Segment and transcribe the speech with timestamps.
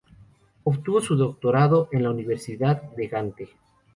[0.63, 3.49] Obtuvo su doctorado en la Universidad de Gante.